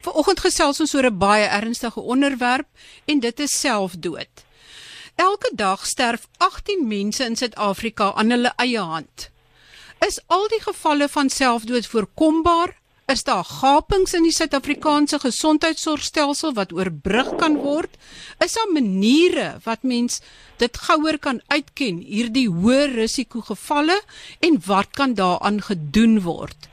[0.00, 2.68] Vanoggend gesels ons oor 'n baie ernstige onderwerp
[3.04, 4.44] en dit is selfdood.
[5.14, 9.28] Elke dag sterf 18 mense in Suid-Afrika aan hulle eie hand.
[10.06, 12.78] Is al die gevalle van selfdood voorkombaar?
[13.12, 17.96] Is daar gapings in die Suid-Afrikaanse gesondheidsorgstelsel wat oorbrug kan word?
[18.38, 20.20] Is daar maniere wat mens
[20.56, 24.00] dit gouer kan uitken hierdie hoë risiko gevalle
[24.40, 26.68] en wat kan daaraan gedoen word?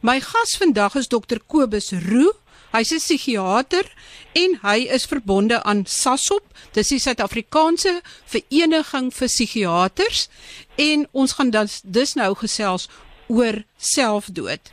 [0.00, 2.32] My gas vandag is dokter Kobus Roo
[2.72, 3.84] Hy's 'n psigiater
[4.32, 10.28] en hy is verbonde aan SASOP, dis die Suid-Afrikaanse Vereniging vir Psigiaters
[10.76, 12.88] en ons gaan dan dus nou gesels
[13.28, 14.72] oor selfdood.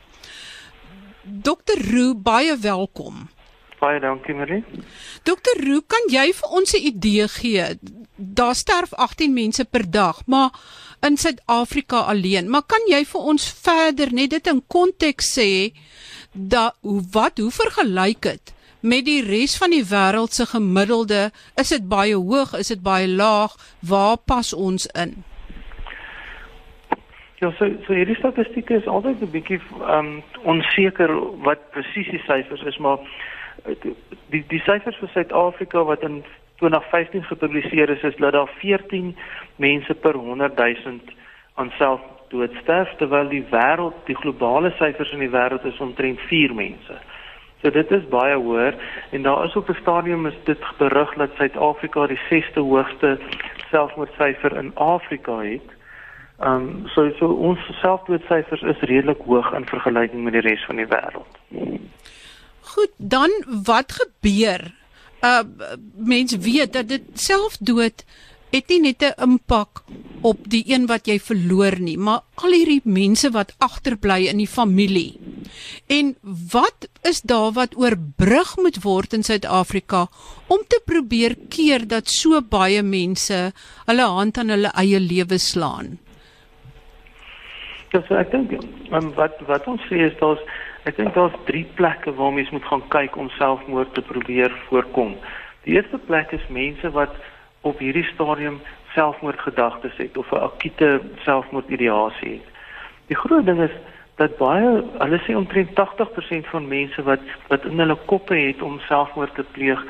[1.23, 3.29] Dokter Roo, baie welkom.
[3.79, 4.63] Baie dankie, Marie.
[5.23, 7.79] Dokter Roo, kan jy vir ons 'n idee gee?
[8.15, 10.51] Daar sterf 18 mense per dag, maar
[11.01, 12.49] in Suid-Afrika alleen.
[12.49, 15.71] Maar kan jy vir ons verder net dit in konteks sê?
[16.31, 16.75] Dat
[17.11, 22.15] wat hoe vergelyk dit met die res van die wêreld se gemiddelde is dit baie
[22.15, 23.55] hoog is dit baie laag?
[23.79, 25.23] Waar pas ons in?
[27.39, 29.61] Ja so so hierdie statistieke is altyd 'n bietjie
[29.97, 31.11] um onseker
[31.43, 32.99] wat presies die syfers is maar
[34.29, 36.23] die die syfers vir Suid-Afrika wat in
[36.59, 39.15] 2015 gepubliseer is is dat daar 14
[39.55, 40.99] mense per 100 000
[41.53, 46.53] aan self doodsterf terwyl die wêreld die globale syfers in die wêreld is omtrent 4
[46.55, 46.99] mense.
[47.61, 48.77] So dit is baie hoër
[49.11, 53.19] en daar is op 'n stadium is dit berig dat Suid-Afrika die 6ste hoogste
[53.71, 55.69] selfmoordsyfer in Afrika het.
[56.39, 60.75] Ehm um, so so ons selfdoodsyfers is redelik hoog in vergelyking met die res van
[60.75, 61.33] die wêreld.
[62.61, 63.29] Goed, dan
[63.65, 64.71] wat gebeur?
[65.21, 65.43] Uh
[65.95, 68.05] mense weet dat dit selfdood
[68.51, 69.83] het nie net 'n impak
[70.21, 74.47] op die een wat jy verloor nie, maar al hierdie mense wat agterbly in die
[74.47, 75.19] familie.
[75.87, 76.15] En
[76.51, 80.07] wat is daar wat oorbrug moet word in Suid-Afrika
[80.47, 83.51] om te probeer keer dat so baie mense
[83.85, 85.97] hulle hand aan hulle eie lewe slaan?
[87.91, 88.51] Ja, so ek dink
[88.93, 90.41] um, wat wat ons sê is daar's
[90.85, 95.15] ek dink daar's drie plekke waar mense moet gaan kyk om selfmoord te probeer voorkom.
[95.65, 97.15] Die eerste plek is mense wat
[97.61, 98.61] op hierdie stadium
[98.93, 102.47] selfmoordgedagtes het of 'n akute selfmoordideasie het.
[103.07, 103.75] Die groot ding is
[104.15, 108.79] dat baie hulle sê omtrent 80% van mense wat wat in hulle koppe het om
[108.79, 109.83] selfmoord te pleeg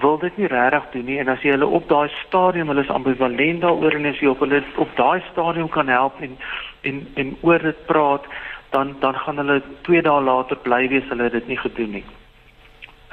[0.00, 2.92] wil dit nie regtig doen nie en as jy hulle op daai stadium hulle is
[2.92, 6.36] ambivalent daaroor en as jy op hulle op daai stadium kan help en
[6.90, 8.28] en en oor dit praat
[8.76, 12.04] dan dan gaan hulle 2 dae later bly wees hulle het dit nie gedoen nie.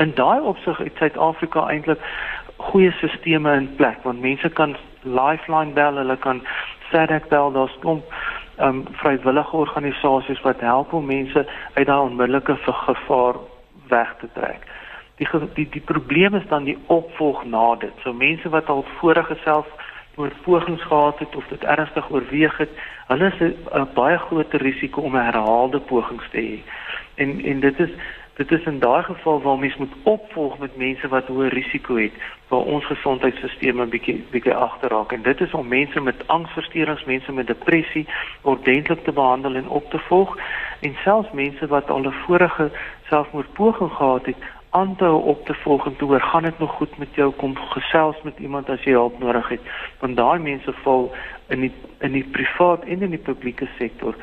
[0.03, 2.00] In daai opsig het Suid-Afrika eintlik
[2.58, 6.41] goeie sisteme in plek want mense kan lifeline bel, hulle kan
[6.91, 8.03] SADC bel, daar's klomp
[8.62, 13.36] um vrywillige organisasies wat help om mense uit daai onmiddellike gevaar
[13.90, 14.68] weg te trek.
[15.18, 17.94] Die die die probleem is dan die opvolg na dit.
[18.03, 19.68] So mense wat al vorige self
[20.16, 22.69] oor pogings gehad het of dit ernstig oorweeg het,
[23.08, 23.40] hulle is
[23.74, 26.59] 'n baie groter risiko om herhaalde pogings te hê.
[27.16, 27.90] En en dit is
[28.35, 32.13] Dit is in daai geval waar mens moet opvolg met mense wat hoë risiko het
[32.49, 35.11] waar ons gesondheidstelsel 'n bietjie bietjie agterraak.
[35.11, 38.07] En dit is om mense met angsversteurings, mense met depressie
[38.41, 40.38] ordentlik te behandel en op te volg.
[40.79, 42.71] En selfs mense wat al 'n vorige
[43.09, 44.38] selfmoordpoging gehad het
[44.69, 47.31] aan te op te volg en te hoor gaan dit nog goed met jou?
[47.31, 49.61] Kom gesels met iemand as jy hulp nodig het.
[50.00, 51.11] Want daai mense val
[51.47, 54.15] in die in die privaat en in die publieke sektor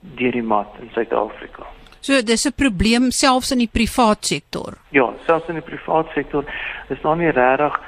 [0.00, 1.77] deur die mat in Suid-Afrika.
[2.00, 4.78] So dis 'n probleem selfs in die privaat sektor.
[4.90, 6.44] Ja, selfs in die privaat sektor
[6.88, 7.80] is daar nie regtig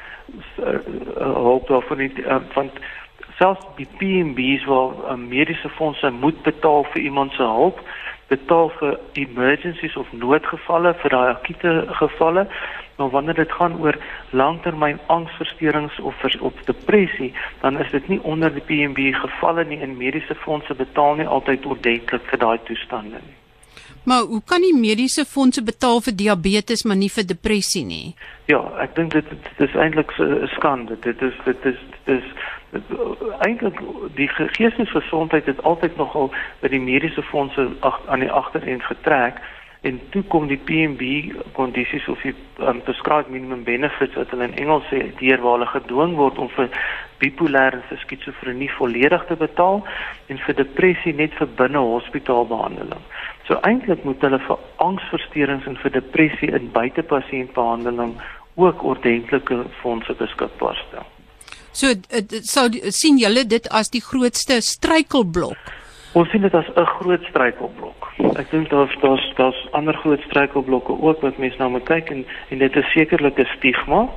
[0.59, 0.78] uh,
[1.16, 2.72] hulp daarvoor nie uh, want
[3.41, 7.81] selfs die PMB's waar uh, mediese fondse moet betaal vir iemand se hulp,
[8.28, 11.72] betaal vir emergencies of noodgevalle vir daai akute
[12.03, 12.47] gevalle.
[13.00, 13.97] Maar wanneer dit gaan oor
[14.31, 17.32] langtermyn angsversteurings of vers, of depressie,
[17.65, 21.66] dan is dit nie onder die PMB gevalle nie en mediese fondse betaal nie altyd
[21.66, 23.40] ordentlik vir daai toestande nie.
[24.05, 28.14] Maar hoe kan die mediese fondse betaal vir diabetes maar nie vir depressie nie?
[28.49, 30.97] Ja, ek dink dit, dit is eintlik 'n skande.
[31.00, 32.26] Dit is dit is dit is
[33.38, 33.81] eintlik
[34.14, 36.31] die geestesgesondheid het altyd nogal
[36.61, 39.41] by die mediese fondse ag, aan die agterend getrek
[39.81, 41.02] en toe kom die PMB
[41.56, 45.70] kondisies of die um, prescribed minimum benefits wat hulle in Engels sê deur waar hulle
[45.73, 46.69] gedwing word om vir
[47.23, 49.81] bipolêre en skizofrenie volledig te betaal
[50.29, 53.02] en vir depressie net vir binne hospitaalbehandeling.
[53.50, 58.14] So eintlik moet hulle vir angsversteurings en vir depressie in buitepasiëntbehandeling
[58.55, 61.06] ook ordentlike fondse beskikbaar stel.
[61.75, 61.94] So
[62.47, 65.75] sou sien julle dit as die grootste struikelblok
[66.19, 68.08] Ons sien dit as 'n groot struikelblok.
[68.35, 72.25] Ek dink daar's daar's daar's ander groot struikelblokke ook wat mense na moet kyk en
[72.50, 74.08] en dit is sekerlik 'n stigma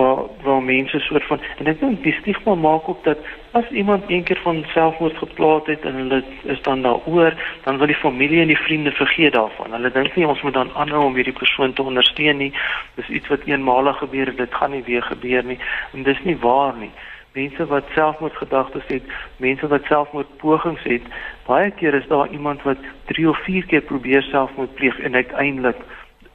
[0.00, 3.18] waar waar mense soort van en ek dink die stigma maak ook dat
[3.58, 6.22] as iemand eendag van selfmoord geplaas het en hulle
[6.54, 9.72] is dan daaroor, dan wil die familie en die vriende vergeet daarvan.
[9.74, 12.52] Hulle dink nie ons moet dan aanhou om hierdie persoon te ondersteun nie.
[12.98, 15.58] Dis iets wat eenmalig gebeur het, dit gaan nie weer gebeur nie
[15.94, 16.92] en dis nie waar nie
[17.32, 19.02] mense wat selfmoordgedagtes het,
[19.36, 21.02] mense wat selfmoordpogings het,
[21.46, 22.78] baie keer is daar iemand wat
[23.12, 25.76] 3 of 4 keer probeer selfmoord pleeg en uiteindelik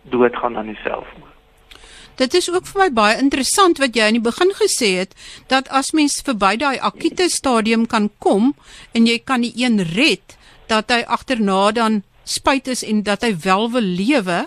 [0.02, 1.25] doodgaan aan selfmoord.
[2.16, 5.16] Dit is ook vir my baie interessant wat jy aan die begin gesê het
[5.52, 8.54] dat as mens verby daai akute stadium kan kom
[8.96, 10.38] en jy kan die een red
[10.72, 14.46] dat hy agterna dan spyt is en dat hy wel wil lewe.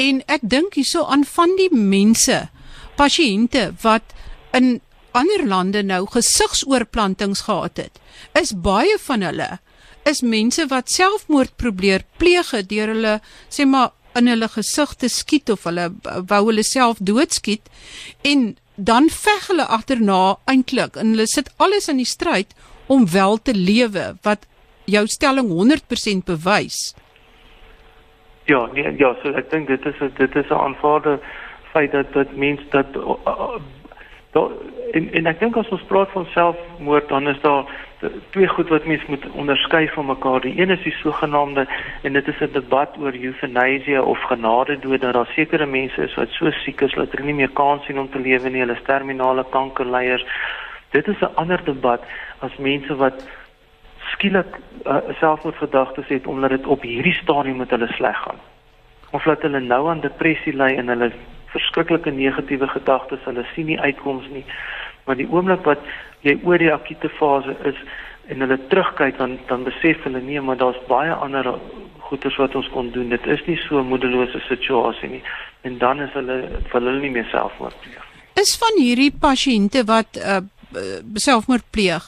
[0.00, 2.46] En ek dink hierso aan van die mense
[2.96, 4.14] pasiënte wat
[4.56, 4.78] in
[5.14, 8.00] ander lande nou gesigsoorplantings gehad het,
[8.38, 9.50] is baie van hulle
[10.08, 13.14] is mense wat selfmoord probeer pleeg deur hulle
[13.52, 17.70] sê maar in hulle gesig te skiet of hulle wou hulle self doodskiet
[18.22, 22.54] en dan veg hulle agterna eintlik en hulle sit alles in die stryd
[22.86, 24.46] om wel te lewe wat
[24.90, 26.94] jou stelling 100% bewys.
[28.44, 31.20] Ja, nee, ja, so ek dink dit is dit is 'n aanvaarde
[31.72, 32.92] feit dat dat mense dat
[34.34, 34.50] daar
[34.92, 37.64] en en ek dink as ons praat van selfmoord dan is daar
[38.30, 40.40] twee goed wat mense moet onderskei van mekaar.
[40.40, 41.66] Die een is die sogenaamde
[42.02, 46.28] en dit is 'n debat oor euthanasia of genadedood dat daar sekere mense is wat
[46.30, 48.86] so siek is dat hulle nie meer kans sien om te lewe nie, hulle is
[48.86, 50.26] terminale kankerleiers.
[50.90, 52.02] Dit is 'n ander debat
[52.38, 53.26] as mense wat
[53.98, 54.56] skielik
[54.86, 58.38] uh, selfmoordgedagtes het omdat dit op hierdie stadium met hulle sleg gaan.
[59.10, 61.12] Of dat hulle nou aan depressie ly en hulle
[61.54, 64.44] verskriklike negatiewe gedagtes, hulle sien nie uitkoms nie.
[65.06, 65.82] Maar die oomblik wat
[66.26, 67.78] jy oor die akute fase is
[68.32, 71.50] en hulle terugkyk dan dan besef hulle nee, maar daar's baie ander
[72.08, 73.12] goeders wat ons kon doen.
[73.12, 75.22] Dit is nie so 'n moedelose situasie nie.
[75.62, 76.36] En dan is hulle
[76.70, 78.04] vir hulle nie meer selfmoord pleeg.
[78.34, 80.40] Is van hierdie pasiënte wat uh,
[81.14, 82.06] selfmoord pleeg,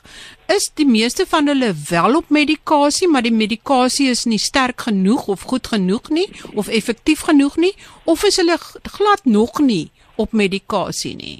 [0.52, 5.26] is die meeste van hulle wel op medikasie, maar die medikasie is nie sterk genoeg
[5.32, 7.74] of goed genoeg nie of effektief genoeg nie
[8.04, 8.58] of is hulle
[8.98, 11.38] glad nog nie op medikasie nie.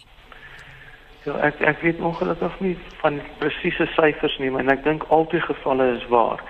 [1.26, 5.88] Ja, ek ek weet ongelukkig nie van presiese syfers nie, maar ek dink albei gevalle
[5.96, 6.43] is waar.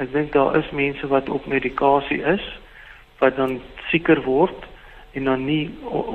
[0.00, 2.44] Ek dink daar is mense wat op medikasie is
[3.20, 4.64] wat dan sieker word
[5.12, 5.70] en dan nie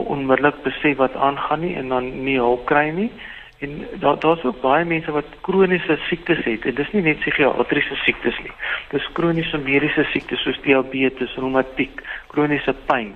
[0.09, 3.11] onmiddellik besef wat aangaan nie en dan nie hulp kry nie.
[3.59, 6.65] En daar daar's ook baie mense wat kroniese siektes het.
[6.65, 8.53] En dis nie net psigiatriese siektes nie.
[8.89, 13.15] Dis kroniese mediese siektes soos diabetes, reumatiek, kroniese pyn.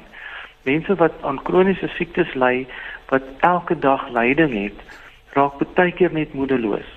[0.66, 2.66] Mense wat aan kroniese siektes ly
[3.10, 4.82] wat elke dag lyding het,
[5.38, 6.90] raak baie keer net moedeloos.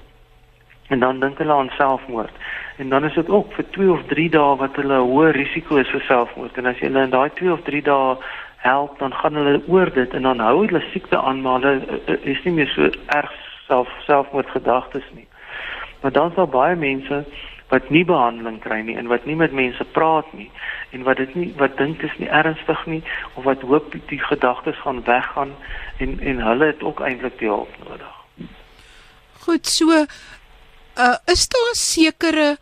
[0.88, 2.32] En dan dink hulle aan selfmoord.
[2.76, 5.90] En dan is dit ook vir 2 of 3 dae wat hulle hoë risiko is
[5.92, 6.56] vir selfmoord.
[6.56, 8.16] En as jy hulle in daai 2 of 3 dae
[8.64, 12.16] help dan gaan hulle oor dit en dan hou hulle siekte aan maar hulle uh,
[12.34, 13.32] is nie meer so erg
[13.66, 15.26] self selfmoordgedagtes nie.
[16.00, 17.24] Maar dan is daar baie mense
[17.72, 20.50] wat nie behandeling kry nie en wat nie met mense praat nie
[20.96, 23.00] en wat dit nie wat dink is nie ernstig nie
[23.34, 25.54] of wat hoop die gedagtes gaan weggaan
[26.04, 28.20] en en hulle het ook eintlik die hulp nodig.
[29.44, 32.54] Goed, so uh, is daar sekere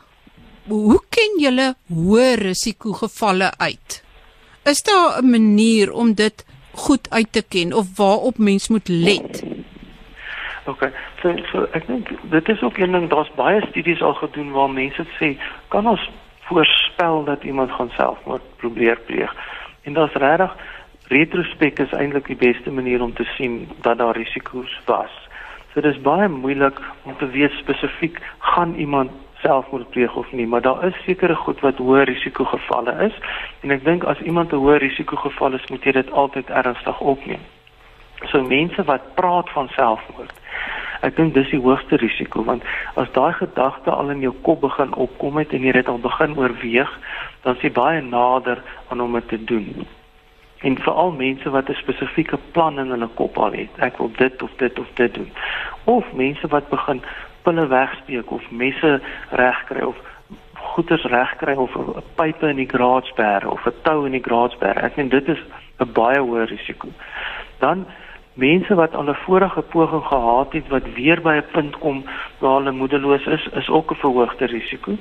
[0.70, 4.02] hoe ken julle hoë risiko gevalle uit?
[4.64, 9.44] Is daar 'n manier om dit goed uit te ken of waarop mens moet let?
[10.64, 10.90] OK.
[11.22, 14.70] So so ek dink dit is ook een ding daar's baie studies al gedoen waar
[14.70, 15.36] mense sê
[15.68, 19.34] kan ons voorspel dat iemand gaan selfmoord probeer pleeg.
[19.82, 20.56] En daar's regtig
[21.08, 25.10] retrospek is eintlik die beste manier om te sien dat daar risiko's was.
[25.72, 29.10] So dis baie moeilik om te weet spesifiek gaan iemand
[29.42, 33.16] selfmoord pleeg of nie, maar daar is sekere goed wat hoë risiko gevalle is
[33.60, 37.00] en ek dink as iemand 'n hoë risiko geval is, moet jy dit altyd ernstig
[37.00, 37.42] opneem.
[38.30, 40.32] So mense wat praat van selfmoord.
[41.02, 42.62] Ek dink dis die hoogste risiko want
[42.94, 46.36] as daai gedagte al in jou kop begin opkom het en jy dit al begin
[46.38, 46.92] oorweeg,
[47.42, 49.86] dan is jy baie nader aan om dit te doen.
[50.62, 53.70] En veral mense wat 'n spesifieke plan in hulle kop al het.
[53.78, 55.30] Ek wil dit of dit of dit doen.
[55.84, 57.02] Of mense wat begin
[57.42, 59.96] pille wegsteek of messe regkry of
[60.54, 64.82] goeders regkry of 'n pype in die graadsberg of 'n tou in die graadsberg.
[64.82, 65.42] Ek meen dit is
[65.80, 66.88] 'n baie hoë risiko.
[67.58, 67.86] Dan
[68.34, 72.04] mense wat al 'n vorige poging gehad het wat weer by 'n punt kom
[72.38, 74.92] waar hulle moedeloos is, is ook 'n verhoogde risiko.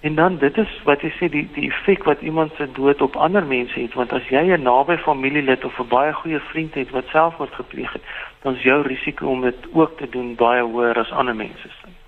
[0.00, 3.16] En dan dit is wat jy sê die die effek wat iemand se dood op
[3.16, 6.90] ander mense het want as jy 'n naby familielid of 'n baie goeie vriend het
[6.90, 8.02] wat selfmoord gepleeg het,
[8.42, 11.99] dan is jou risiko om dit ook te doen baie hoër as ander mense se.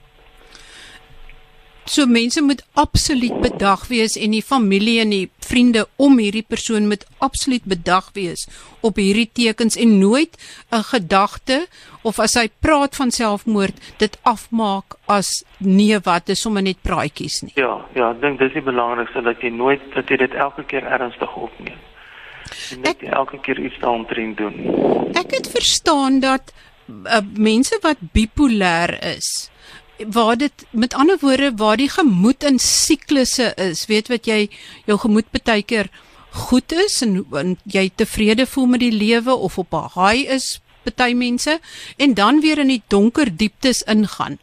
[1.85, 6.87] So mense moet absoluut bedag wees en die familie en die vriende om hierdie persoon
[6.87, 8.47] moet absoluut bedag wees
[8.87, 10.39] op hierdie tekens en nooit
[10.71, 11.67] 'n gedagte
[12.03, 17.43] of as hy praat van selfmoord dit afmaak as nee wat is sommer net praatjies
[17.43, 17.53] nie.
[17.55, 20.85] Ja, ja, ek dink dis die belangrikste dat jy nooit dat jy dit elke keer
[20.85, 21.79] ernstig opneem.
[22.71, 24.55] En net ek, elke keer iets daaromtrent doen.
[25.15, 26.53] Ek het verstaan dat
[26.89, 29.51] uh, mense wat bipolêr is
[30.06, 34.49] waar dit met ander woorde waar die gemoed in siklusse is, weet wat jy
[34.87, 35.90] jou gemoed baie keer
[36.32, 40.61] goed is en, en jy tevrede voel met die lewe of op 'n high is
[40.82, 41.61] party mense
[41.97, 44.38] en dan weer in die donker dieptes ingaan.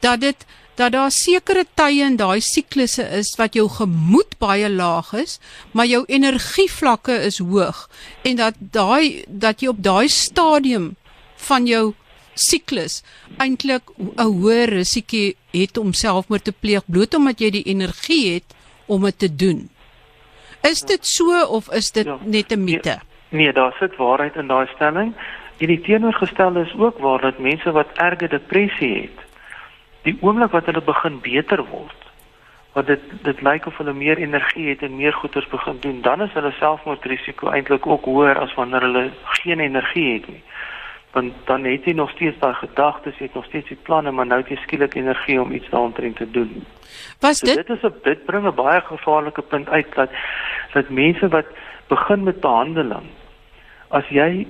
[0.00, 5.12] Dat dit dat daar sekere tye in daai siklusse is wat jou gemoed baie laag
[5.12, 5.38] is,
[5.70, 7.88] maar jou energievlakke is hoog
[8.22, 10.96] en dat daai dat jy op daai stadium
[11.36, 11.94] van jou
[12.34, 13.02] siklus
[13.38, 18.54] eintlik 'n hoër risiko het om selfmoord te pleeg bloot omdat jy die energie het
[18.86, 19.68] om dit te doen.
[20.62, 22.98] Is dit so of is dit ja, net 'n mite?
[23.30, 25.14] Nee, nee, daar sit waarheid in daai stelling.
[25.58, 29.18] En die teenoorgestelde is ook waar dat mense wat erge depressie het,
[30.02, 32.00] die oomblik wat hulle begin beter word,
[32.72, 36.22] wat dit dit lyk of hulle meer energie het en meer goeders begin doen, dan
[36.22, 40.42] is hulle selfmoordrisiko eintlik ook hoër as wanneer hulle geen energie het nie
[41.14, 44.26] want dan het jy nog steeds daai gedagtes, jy het nog steeds die planne, maar
[44.26, 46.64] nou het jy skielik energie om iets daaroor te doen.
[47.20, 50.10] Was so dit Dit is 'n dit bring 'n baie gevaarlike punt uit dat
[50.72, 51.46] dat mense wat
[51.88, 53.06] begin met behandeling
[53.88, 54.46] as jy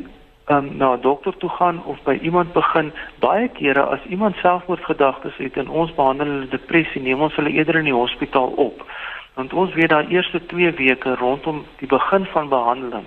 [0.49, 5.37] um, na 'n dokter toe gaan of by iemand begin, baie kere as iemand selfmoordgedagtes
[5.37, 8.87] het en ons behandel hulle depressie, neem ons hulle eerder in die hospitaal op.
[9.35, 13.07] Want ons weet daai eerste 2 weke rondom die begin van behandeling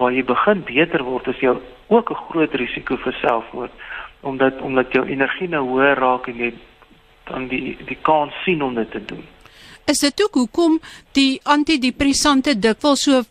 [0.00, 1.58] waar jy begin beter word is jou
[1.92, 3.72] ook 'n groot risiko vir selfmoord
[4.20, 6.52] omdat omdat jou energie nou hoër raak en jy
[7.30, 9.24] dan die die kans sien om dit te doen.
[9.84, 10.80] Is dit ook hoekom
[11.12, 13.22] die antidepressante dikwels so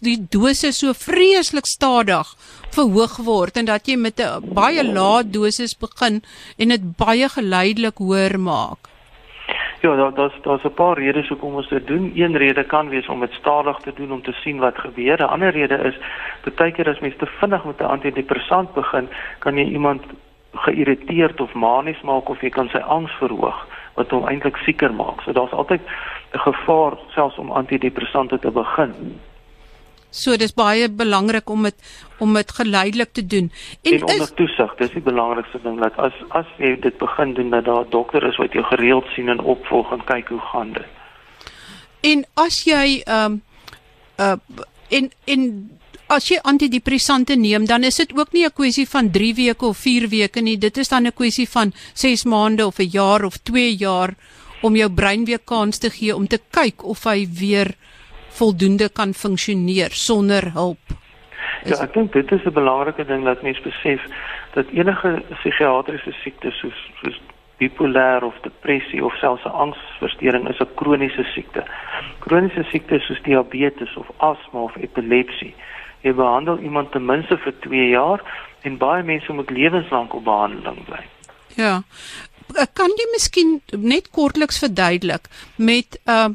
[0.00, 2.26] die dosis so vreeslik stadig
[2.74, 6.22] verhoog word en dat jy met 'n baie lae dosis begin
[6.58, 8.89] en dit baie geleidelik hoër maak?
[9.80, 12.12] Ja, daar daar's daar's 'n paar redes hoekom ons dit doen.
[12.14, 15.18] Een rede kan wees om dit stadig te doen om te sien wat gebeur.
[15.20, 15.98] 'n Ander rede is
[16.54, 19.08] baie keer as mens te vinnig met 'n antidepressant begin,
[19.38, 20.02] kan jy iemand
[20.54, 25.20] geïrriteerd of manies maak of jy kan sy angs verhoog wat hom eintlik sieker maak.
[25.20, 25.80] So daar's altyd
[26.32, 29.20] 'n gevaar selfs om antidepressante te begin.
[30.10, 31.74] So dis baie belangrik om dit
[32.18, 33.50] om dit geleidelik te doen.
[33.82, 37.34] En, en onder is, toesig, dis die belangrikste ding dat as as jy dit begin
[37.34, 40.40] doen dat daar 'n dokter is wat jou gereeld sien en opvolg en kyk hoe
[40.52, 40.90] gaan dit.
[42.00, 43.42] En as jy ehm um,
[44.18, 44.36] uh
[44.88, 45.70] in in
[46.10, 49.78] as jy antidepressante neem, dan is dit ook nie 'n kwessie van 3 weke of
[49.78, 50.58] 4 weke nie.
[50.58, 54.14] Dit is dan 'n kwessie van 6 maande of 'n jaar of 2 jaar
[54.62, 57.76] om jou brein weer kans te gee om te kyk of hy weer
[58.38, 60.94] voldoende kan funksioneer sonder hulp.
[61.64, 64.00] Is ja, ek dink dit is 'n belangrike ding dat mense besef
[64.54, 67.20] dat enige psigiatriese siekte soos soos
[67.60, 71.64] bipolêr of depressie of selfs 'n angsversteuring is 'n kroniese siekte.
[72.18, 75.54] Kroniese siektes soos diabetes of asma of epilepsie,
[76.00, 78.20] jy behandel iemand ten minste vir 2 jaar
[78.62, 81.04] en baie mense moet lewenslank op behandeling bly.
[81.56, 81.82] Ja.
[82.72, 86.28] Kan jy miskien net kortliks verduidelik met 'n uh,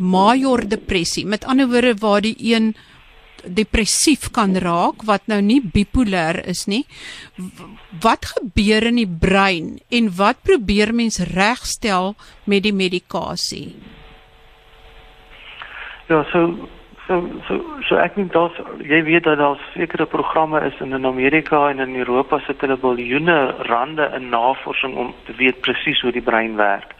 [0.00, 1.26] major depressie.
[1.26, 2.74] Met ander woorde waar die een
[3.44, 6.84] depressief kan raak wat nou nie bipolêr is nie.
[8.02, 12.14] Wat gebeur in die brein en wat probeer mens regstel
[12.44, 13.74] met die medikasie?
[16.10, 16.68] Ja, so
[17.06, 21.06] so so so ek dink dat jy weet dat daar sekere programme is in in
[21.06, 23.38] Amerika en in Europa sit hulle biljoene
[23.70, 26.94] rande in navorsing om te weet presies hoe die brein werk.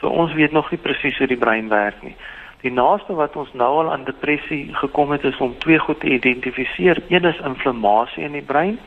[0.00, 2.16] So ons weet nog nie presies hoe die brein werk nie.
[2.62, 6.10] Die naaste wat ons nou al aan depressie gekom het is om twee goed te
[6.10, 7.02] identifiseer.
[7.08, 8.78] Een is inflammasie in die brein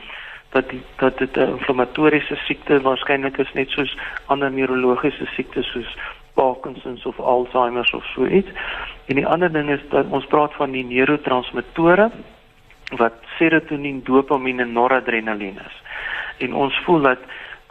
[0.52, 5.96] dat die, dat dit 'n inflammatoriese siekte waarskynlik is net soos ander neurologiese siektes soos
[6.34, 8.48] Parkinson's of Alzheimer's of so iets.
[9.06, 12.10] En die ander ding is dat ons praat van die neurotransmittore
[12.96, 15.82] wat serotonien, dopamien en noradrenalien is.
[16.38, 17.18] En ons voel dat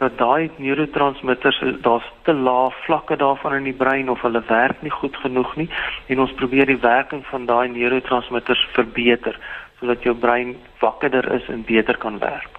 [0.01, 4.93] dat daai neurotransmitters daar's te lae vlakke daarvan in die brein of hulle werk nie
[4.93, 5.67] goed genoeg nie
[6.09, 9.37] en ons probeer die werking van daai neurotransmitters verbeter
[9.79, 12.57] sodat jou brein wakkerder is en beter kan werk.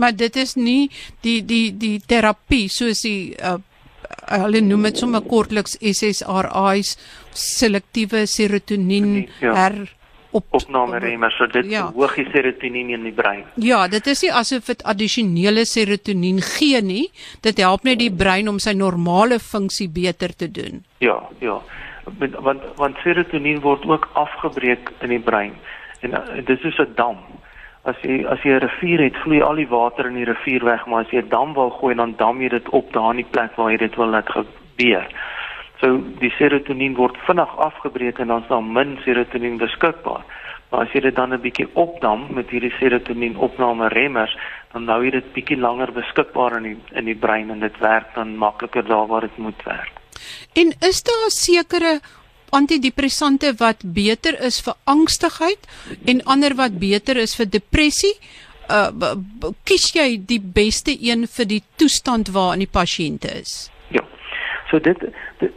[0.00, 0.88] Maar dit is nie
[1.24, 3.58] die die die terapie soos die uh,
[4.40, 6.96] hulle noem dit sommer kortliks SSRI's
[7.36, 9.52] selektiewe serotonien ja.
[9.54, 9.80] her
[10.30, 11.86] op opnameremmers so dit ja.
[11.88, 13.44] verhoog die serotonien in die brein.
[13.54, 17.10] Ja, dit is nie asof dit addisionele serotonien gee nie.
[17.42, 20.84] Dit help net die brein om sy normale funksie beter te doen.
[20.98, 21.58] Ja, ja.
[22.20, 25.54] Want want serotonien word ook afgebreek in die brein
[26.00, 27.18] en, en dit is 'n dam.
[27.82, 30.86] As jy as jy 'n rivier het, vloei al die water in die rivier weg,
[30.86, 33.30] maar as jy 'n dam wil gooi, dan dam jy dit op daar in die
[33.30, 35.06] plek waar jy dit wil laat gebeur.
[35.80, 40.24] So die serotonien word vinnig afgebreek en dan is daar min serotonien beskikbaar.
[40.70, 44.36] Maar as jy dit dan 'n bietjie opdam met hierdie serotonien opname remmers,
[44.72, 48.14] dan hou jy dit bietjie langer beskikbaar in die in die brein en dit werk
[48.14, 49.92] dan makliker daar waar dit moet werk.
[50.54, 52.00] En is daar sekere
[52.50, 55.66] antidepressante wat beter is vir angstigheid
[56.04, 58.14] en ander wat beter is vir depressie?
[58.70, 59.14] Uh
[59.64, 63.70] kies jy die beste een vir die toestand waarin die pasiënt is?
[64.70, 65.00] So dit,
[65.38, 65.52] dit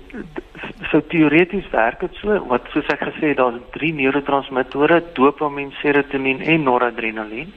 [0.90, 6.42] so teoreties werk dit so wat soos ek gesê het daar's drie neurotransmittore dopamien, serotonien
[6.42, 7.54] en noradrenalien.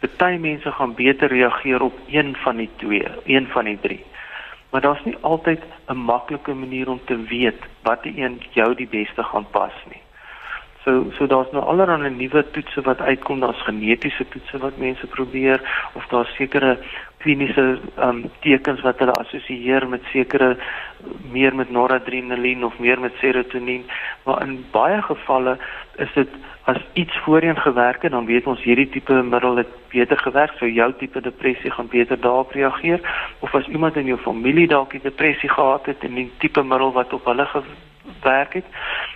[0.00, 4.04] Party mense gaan beter reageer op een van die twee, een van die drie.
[4.70, 9.22] Maar daar's nie altyd 'n maklike manier om te weet watter een jou die beste
[9.22, 9.99] gaan pas nie.
[10.90, 15.60] So so daar's nou allerlei nuwe toetse wat uitkom, daar's genetiese toetse wat mense probeer
[15.94, 16.78] of daar's sekere
[17.22, 20.56] kliniese um, tekens wat hulle assosieer met sekere
[21.30, 23.84] meer met noradrenalien of meer met serotonien.
[24.24, 25.58] Maar in baie gevalle
[25.96, 26.32] is dit
[26.72, 30.66] as iets voorheen gewerk het dan weet ons hierdie tipe middel het beter gewerk so
[30.66, 33.00] jou tipe depressie gaan beter daarop reageer.
[33.38, 36.92] Of as iemand in jou familie dalk die depressie gehad het en die tipe middel
[36.98, 38.66] wat op hulle gewerk het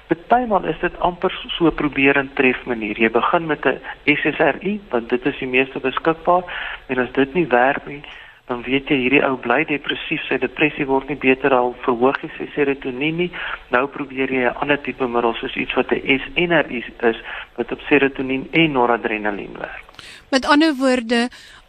[0.07, 2.99] Partymal is dit amper so probeer en tref manier.
[3.01, 6.45] Jy begin met 'n SSRI, want dit is die meeste beskikbaar,
[6.87, 8.03] en as dit nie werk nie,
[8.47, 12.29] dan weet jy hierdie ou bly depressief, sy depressie word nie beter al verhoog hy
[12.37, 13.31] sy serotonien nie.
[13.73, 17.17] Nou probeer jy 'n ander tipe middel soos iets wat 'n SNRI is
[17.57, 19.85] wat op serotonien en noradrenalien werk.
[20.31, 21.29] Met ander woorde,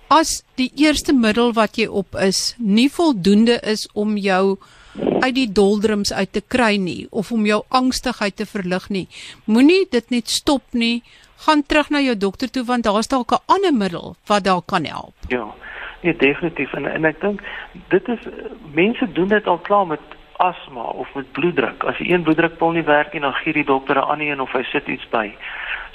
[0.10, 4.58] as die eerste middel wat jy op is nie voldoende is om jou
[5.22, 9.08] uit die doldrums uit te kry nie of om jou angstigheid te verlig nie.
[9.46, 11.04] Moenie dit net stop nie.
[11.46, 14.86] Gaan terug na jou dokter toe want daar's dalk 'n ander middel wat dalk kan
[14.86, 15.14] help.
[15.28, 15.54] Ja.
[16.02, 17.42] Nee, definitief en en ek dink
[17.90, 18.20] dit is
[18.74, 20.02] mense doen dit al klaar met
[20.38, 21.84] asma of met bloeddruk.
[21.84, 24.52] As die een bloeddrukpil nie werk nie, dan gee die dokter 'n ander een of
[24.52, 25.36] hy sit iets by.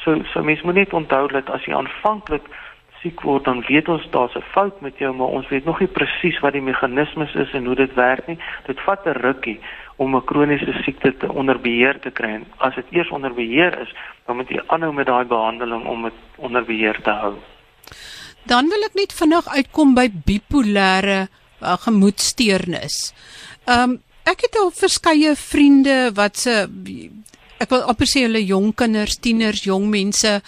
[0.05, 2.42] So so mense moet net onthou dat as jy aanvanklik
[3.03, 5.89] siek word dan weet ons daar's 'n fout met jou maar ons weet nog nie
[5.89, 8.39] presies wat die meganismes is en hoe dit werk nie.
[8.67, 9.61] Dit vat 'n rukkie
[9.97, 12.29] om 'n kroniese siekte te onder beheer te kry.
[12.29, 13.95] En as dit eers onder beheer is
[14.27, 17.35] dan moet jy aanhou met daai behandeling om dit onder beheer te hou.
[18.47, 21.29] Dan wil ek net vinnig uitkom by bipolêre
[21.63, 23.13] uh, gemoedsteurnis
[23.67, 26.55] um, ek het al verskeie vriende wat se
[27.61, 30.39] ek wil amper sê hulle jong kinders, tieners, jong mense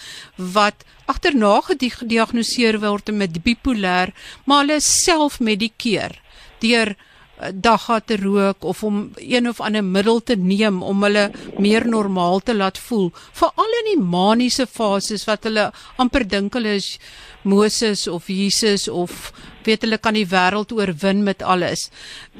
[0.53, 4.13] wat agterna gediagnoseer word met bipolêr,
[4.45, 6.19] maar hulle self medikeer
[6.63, 11.29] deur eh, dagga te rook of om een of ander middel te neem om hulle
[11.59, 16.77] meer normaal te laat voel, veral in die maniese fases wat hulle amper dink hulle
[16.79, 16.97] is
[17.43, 19.33] Moses of Jesus of
[19.65, 21.89] weet hulle kan die wêreld oorwin met alles.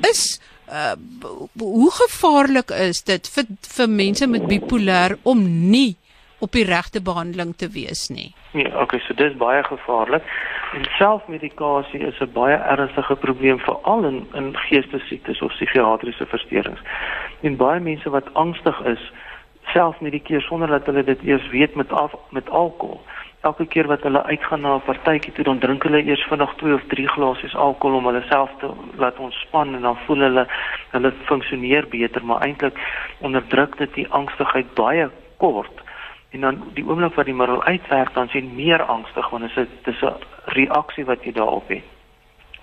[0.08, 0.40] Is
[0.72, 0.96] uh,
[1.60, 5.96] hoe gevaarlik is dit vir vir mense met bipolêr om nie
[6.44, 8.34] op die regte behandeling te wees nie?
[8.52, 10.24] Nee, okay, so dis baie gevaarlik.
[10.78, 16.82] En selfmedikasie is 'n baie ernstige probleem veral in in geestesiektes of psigiatriese versteurings.
[17.42, 19.12] En baie mense wat angstig is,
[19.74, 23.02] selfmedikeer sonder dat hulle dit eers weet met af met alkohol
[23.44, 26.74] elke keer wat hulle uitgaan na 'n partytjie toe dan drink hulle eers vinnig 2
[26.74, 30.48] of 3 glasies alkohol om hulle self te laat ontspan en dan voel hulle
[30.92, 32.80] hulle funksioneer beter maar eintlik
[33.20, 35.83] onderdruk dit die angstigheid baie kort
[36.34, 39.74] en dan die oomblik wat die middel uitwerk dan sien meer angstig want dit is
[39.86, 40.16] dis 'n
[40.58, 41.84] reaksie wat jy daarop het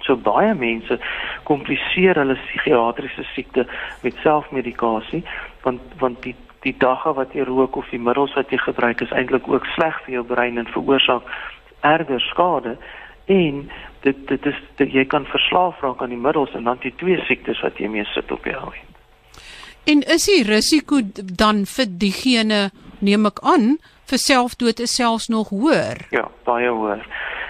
[0.07, 0.99] so baie mense
[1.43, 3.67] kompliseer hulle psigiatriese siekte
[4.03, 5.25] met selfmedikasie
[5.63, 9.13] want want die die dagga wat jy rook of die middels wat jy gebruik is
[9.17, 11.23] eintlik ook sleg vir jou brein en veroorsaak
[11.81, 12.77] erger skade
[13.27, 13.71] en
[14.05, 17.21] dit dit is dit, jy kan verslaaf raak aan die middels en dan die twee
[17.29, 18.75] siektes wat jy mee sit op jou hou.
[19.89, 22.61] En is die risiko dan vir diegene
[23.01, 23.79] neem ek aan
[24.11, 26.07] vir selfdood is selfs nog hoër?
[26.11, 27.07] Ja, baie hoër.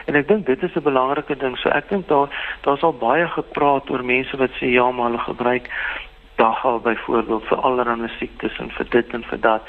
[0.06, 1.56] En ek dink dit is 'n belangrike ding.
[1.58, 2.28] So ek dink daar
[2.62, 5.70] daar's al baie gepraat oor mense wat sê ja, maar hulle gebruik
[6.36, 9.62] dagga byvoorbeeld vir allerlei siektes en vir dit en vir dat.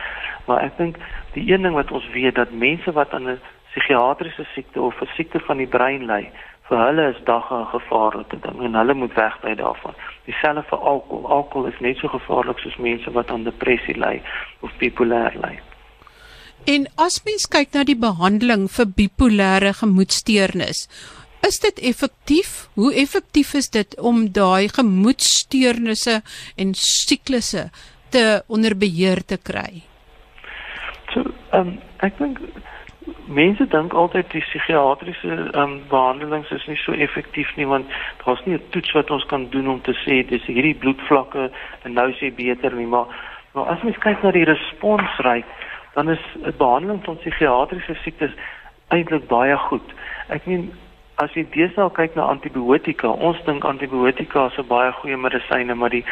[0.46, 0.96] Maar ek dink
[1.34, 3.39] die een ding wat ons weet dat mense wat aan 'n
[3.72, 6.32] psigiatriese siekte of 'n siekte van die brein ly,
[6.67, 9.96] vir hulle is dagga 'n gevaarlike ding en hulle moet wegbly daarvan.
[10.26, 11.28] Dieselfde vir alkohol.
[11.28, 14.22] Alkohol is net so gevaarlik soos mense wat aan depressie ly
[14.60, 15.60] of bipolêr ly.
[16.69, 20.86] En as mens kyk na die behandeling vir bipolêre gemoedstoornis,
[21.47, 22.67] is dit effektief?
[22.78, 26.21] Hoe effektief is dit om daai gemoedstoornisse
[26.58, 27.69] en siklusse
[28.13, 29.82] te onder beheer te kry?
[31.13, 32.39] So, ehm um, ek dink
[33.32, 37.89] mense dink altyd die psigiatriese um, behandelings is nie so effektief nie want
[38.24, 41.50] daar's nie 'n toets wat ons kan doen om te sê dis hierdie bloedvlakke
[41.84, 43.08] en nou sê beter nie maar
[43.54, 45.45] maar as mens kyk na die responsryk
[45.93, 48.32] dan is 'n behandeling van psigiatriese siektes
[48.88, 49.93] eintlik baie goed.
[50.27, 50.71] Ek meen
[51.15, 55.89] as jy deesdae kyk na antibiotika, ons dink antibiotika is 'n baie goeie medisyne, maar
[55.89, 56.06] die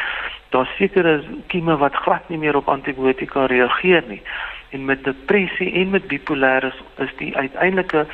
[0.50, 4.22] daar sekere kieme wat glad nie meer op antibiotika reageer nie
[4.70, 8.06] en met depressie en met bipolêr is, is die uiteindelike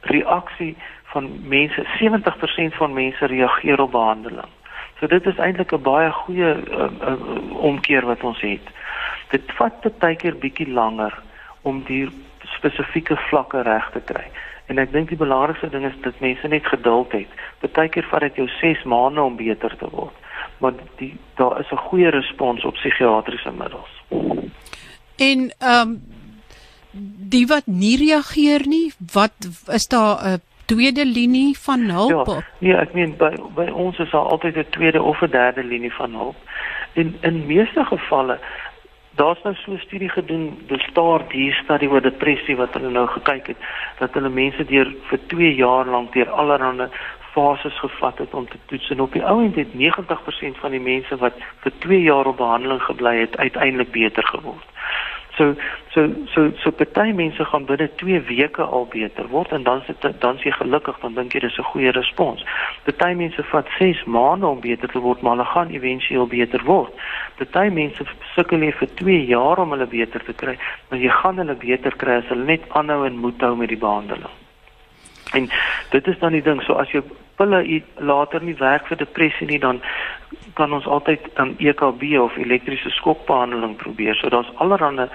[0.00, 0.76] reaksie
[1.12, 4.50] van mense 70% van mense reageer op behandeling.
[4.98, 7.14] So dit is eintlik 'n baie goeie uh, uh,
[7.52, 8.66] omkeer wat ons het.
[9.30, 11.14] Dit vat baie keer bietjie langer
[11.62, 12.08] om die
[12.56, 14.26] spesifieke vlakke reg te kry.
[14.70, 17.30] En ek dink die belangrikste ding is dat mense net geduld het.
[17.62, 20.14] Partykeer vat dit jou 6 maande om beter te word.
[20.62, 23.92] Maar die daar is 'n goeie respons op psigiatriese middels.
[25.16, 26.00] En ehm um,
[27.30, 29.34] die wat nie reageer nie, wat
[29.66, 32.26] is daar 'n tweede linie van hulp?
[32.26, 35.64] Ja, nee, ek meen by by ons is daar altyd 'n tweede of 'n derde
[35.64, 36.36] linie van hulp.
[36.92, 38.38] En in meeste gevalle
[39.20, 43.06] daar's nou so 'n studie gedoen, die staar die studie oor depressie wat hulle nou
[43.06, 43.56] gekyk het,
[43.98, 46.88] dat hulle mense deur vir 2 jaar lank deur allerlei
[47.34, 51.16] fases gevat het om te toets en op die ouend het 90% van die mense
[51.16, 54.66] wat vir 2 jaar op behandeling gebly het, uiteindelik beter geword.
[55.40, 55.54] So
[55.94, 56.02] so
[56.34, 60.36] so so party mense gaan binne 2 weke al beter word en dan sit dan
[60.36, 62.44] is jy gelukkig dan dink jy dis 'n goeie respons.
[62.84, 66.92] Party mense vat 6 maande om beter te word, maar hulle gaan éventueel beter word.
[67.38, 70.58] Party mense sukkel vir 2 jaar om hulle beter te kry,
[70.90, 73.80] maar jy gaan hulle beter kry as hulle net aanhou en moet hou met die
[73.86, 74.36] behandeling.
[75.32, 75.48] En
[75.90, 77.02] dit is dan die ding, so as jy
[77.40, 79.80] pille later nie werk vir depressie nie, dan
[80.58, 84.14] kan ons altyd 'n um, EKB of elektriese skokbehandeling probeer.
[84.14, 85.08] So daar's allerlei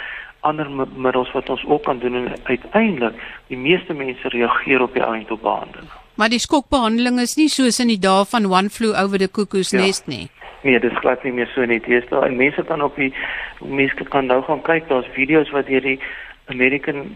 [0.45, 3.13] ander middels wat ons ook kan doen en uiteindelik
[3.47, 5.89] die meeste mense reageer op die ount op behandeling.
[6.15, 9.73] Maar die skokbehandeling is nie soos in die dae van one flu over the cuckoo's
[9.73, 9.81] ja.
[9.81, 10.29] nest nie.
[10.63, 11.85] Nee, dit glad nie meer so net.
[11.85, 13.11] Hier is daar mense kan op die
[13.59, 15.99] mense kan nou gaan kyk, daar's video's wat deur die
[16.53, 17.15] American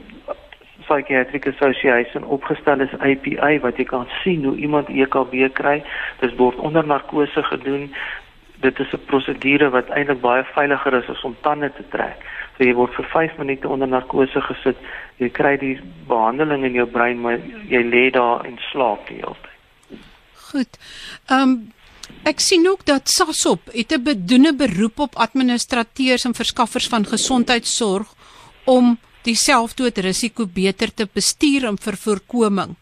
[0.90, 5.78] Psychiatric Association opgestel is API wat jy kan sien hoe iemand EKB kry.
[6.20, 7.90] Dit word onder narkose gedoen.
[8.66, 12.26] Dit is 'n prosedure wat eintlik baie veiliger is as om tande te trek.
[12.58, 14.78] So jy word vir 5 minute onder narkose gesit.
[15.18, 19.36] Jy kry die behandeling in jou brein, maar jy lê daar en slaap die hele
[19.42, 20.00] tyd.
[20.52, 20.80] Goed.
[21.30, 21.72] Ehm um,
[22.24, 28.08] Ek sien ook dat SASOP het 'n bedoene beroep op administrateurs en verskaffers van gesondheidsorg
[28.66, 32.76] om die selfdoodrisiko beter te bestuur en vir voorkoming.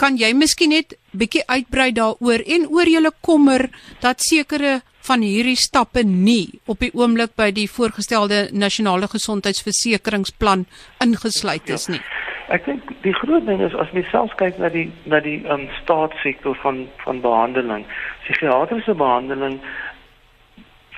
[0.00, 3.68] Kan jy miskien net bietjie uitbrei daaroor en oor julle kommer
[4.00, 10.64] dat sekere van hierdie stappe nie op die oomblik by die voorgestelde nasionale gesondheidsversekeringsplan
[11.04, 12.00] ingesluit is nie.
[12.00, 12.22] Ja.
[12.52, 15.64] Ek dink die groot ding is as mens selfs kyk na die na die um,
[15.80, 17.86] staatssektor van van behandeling,
[18.26, 19.56] psigiatriese behandeling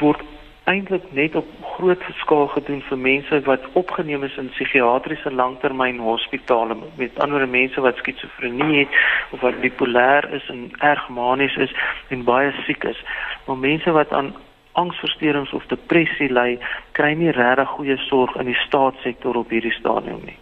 [0.01, 0.23] word
[0.67, 6.77] eintlik net op groot skaal gedoen vir mense wat opgeneem is in psigiatriese langtermyn hospitale
[6.99, 8.99] met ander mense wat skizofrenie het
[9.37, 11.77] of wat bipolêr is en erg manies is
[12.09, 13.05] en baie siek is.
[13.47, 14.35] Maar mense wat aan
[14.73, 16.59] angsversteurings of depressie ly,
[16.99, 20.39] kry nie regtig goeie sorg in die staatssektor op hierdie stadium nie.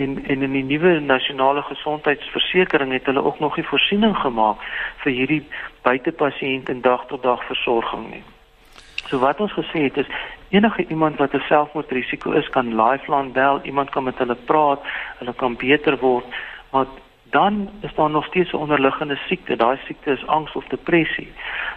[0.00, 4.64] En en in die nuwe nasionale gesondheidsversekering het hulle ook nog 'n voorsiening gemaak
[5.04, 5.44] vir hierdie
[5.82, 8.24] buitepasiënt en dag tot dag versorging nie.
[9.12, 10.06] So wat ons gesê het is
[10.56, 14.80] enige iemand wat 'n selfmoordrisiko is kan Lifeline bel, iemand kan met hulle praat,
[15.18, 16.24] hulle kan beter word,
[16.70, 16.86] maar
[17.30, 19.56] dan is daar nog steeds 'n onderliggende siekte.
[19.56, 21.32] Daai siekte is angs of depressie.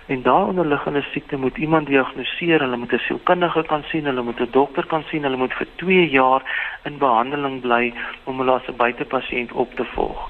[0.05, 4.39] En daai onderliggende siekte moet iemand diagnoseer, hulle moet 'n sielkundige kan sien, hulle moet
[4.39, 6.41] 'n dokter kan sien, hulle moet vir 2 jaar
[6.83, 7.93] in behandeling bly
[8.23, 10.29] om hulle as 'n buitepasiënt op te volg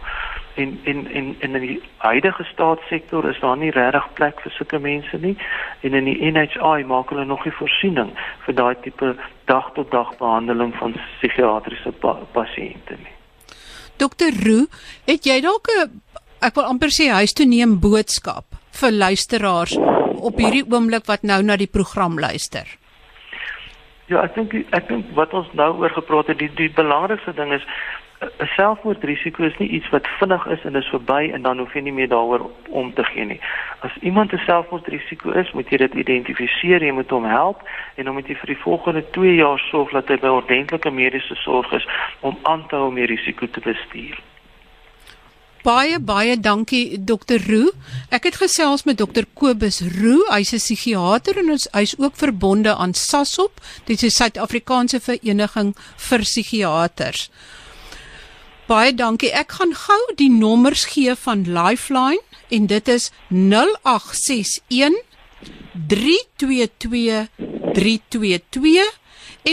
[0.55, 5.17] en en en in die huidige staatssektor is daar nie regtig plek vir sulke mense
[5.17, 5.35] nie
[5.81, 8.13] en in die NHI maak hulle nog nie voorsiening
[8.45, 9.15] vir daai tipe
[9.51, 13.15] dag tot dag behandeling van psigiatriese pa pasiënte nie.
[13.97, 14.67] Dokter Roo,
[15.07, 16.01] het jy dalk 'n
[16.41, 18.45] ek wil amper sê huis toe neem boodskap
[18.81, 19.77] vir luisteraars
[20.29, 22.65] op hierdie oomblik wat nou na die program luister?
[24.07, 27.53] Ja, ek dink ek dink wat ons nou oor gepraat het, die die belangrikste ding
[27.53, 27.63] is
[28.21, 31.81] 'n selfmoordrisiko is nie iets wat vinnig is en is verby en dan hoef jy
[31.81, 33.39] nie meer daaroor om te gee nie.
[33.79, 37.61] As iemand 'n selfmoordrisiko is, moet jy dit identifiseer, jy moet hom help
[37.95, 41.35] en dan moet jy vir die volgende 2 jaar sorg dat hy by ordentlike mediese
[41.35, 41.87] sorg is
[42.19, 44.19] om aan te hou om die risiko te bestuur.
[45.65, 47.41] Baie baie dankie Dr.
[47.49, 47.71] Roo.
[48.09, 49.25] Ek het gesels met Dr.
[49.33, 50.21] Kobus Roo.
[50.29, 53.51] Hy's 'n psigiater en hy's ook verbonde aan SASOP,
[53.85, 57.31] dit is die Suid-Afrikaanse Vereniging vir Psigiaters.
[58.65, 59.29] Baie dankie.
[59.29, 64.95] Ek gaan gou die nommers gee van Lifeline en dit is 0861
[65.91, 67.27] 322
[67.77, 68.89] 322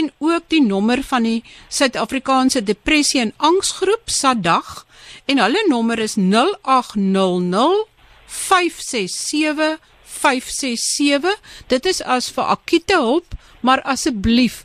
[0.01, 4.81] en ook die nommer van die Suid-Afrikaanse Depressie en Angsgroep SADAG
[5.29, 7.85] en hulle nommer is 0800
[8.25, 9.77] 567
[10.09, 11.37] 567
[11.69, 14.63] dit is as vir akute hulp maar asseblief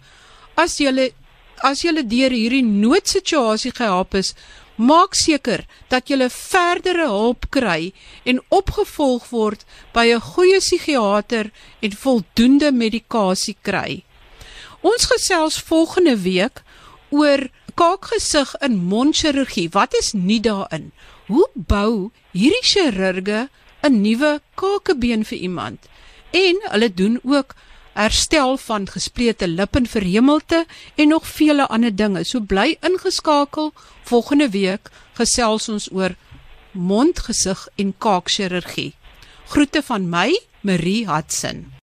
[0.57, 1.13] as jy
[1.63, 4.35] as jy deur hierdie noodsituasie gehelp is
[4.77, 7.93] maak seker dat jy verdere hulp kry
[8.25, 11.51] en opgevolg word by 'n goeie psigiater
[11.83, 14.05] en voldoende medikasie kry
[14.83, 16.63] ons gesels volgende week
[17.11, 19.69] oor kaakgesig in mondchirurgie.
[19.71, 20.91] Wat is nie daarin?
[21.27, 23.49] Hoe bou hierdie chirurge
[23.83, 25.79] 'n nuwe kakebeen vir iemand?
[26.31, 27.55] En hulle doen ook
[27.99, 32.25] herstel van gesplete lip en verhemelte en nog vele ander dinge.
[32.25, 33.73] So bly ingeskakel.
[34.07, 36.15] Volgende week gesels ons oor
[36.73, 38.93] mondgesig en kaakchirurgie.
[39.51, 40.31] Groete van my,
[40.61, 41.78] Marie Hudson.